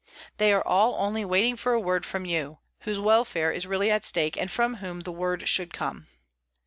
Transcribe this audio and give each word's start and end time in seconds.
_They 0.39 0.51
are 0.51 0.65
all 0.67 0.95
only 0.95 1.23
waiting 1.23 1.55
for 1.55 1.73
a 1.73 1.79
word 1.79 2.07
from 2.07 2.25
you, 2.25 2.57
whose 2.79 2.99
welfare 2.99 3.51
is 3.51 3.67
really 3.67 3.91
at 3.91 4.03
stake 4.03 4.35
and 4.35 4.49
from 4.49 4.77
whom 4.77 5.01
the 5.01 5.11
word 5.11 5.47
should 5.47 5.73
come. 5.75 6.07